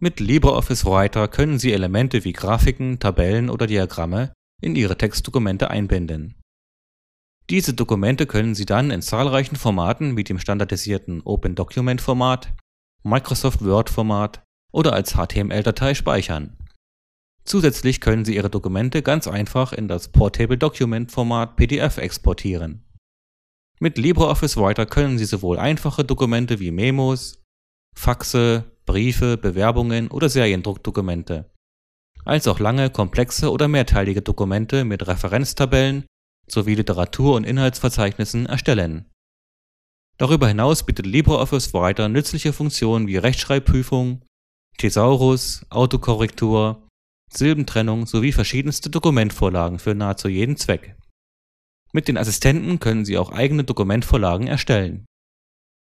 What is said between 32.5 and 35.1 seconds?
lange, komplexe oder mehrteilige Dokumente mit